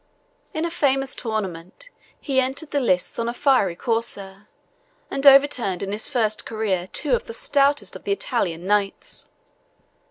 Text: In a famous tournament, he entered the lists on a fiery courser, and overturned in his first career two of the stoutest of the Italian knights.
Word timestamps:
In 0.51 0.65
a 0.65 0.71
famous 0.71 1.13
tournament, 1.13 1.91
he 2.19 2.39
entered 2.41 2.71
the 2.71 2.79
lists 2.79 3.19
on 3.19 3.29
a 3.29 3.35
fiery 3.35 3.75
courser, 3.75 4.47
and 5.11 5.27
overturned 5.27 5.83
in 5.83 5.91
his 5.91 6.07
first 6.07 6.43
career 6.43 6.87
two 6.87 7.13
of 7.13 7.25
the 7.25 7.35
stoutest 7.35 7.95
of 7.95 8.03
the 8.05 8.11
Italian 8.11 8.65
knights. 8.65 9.29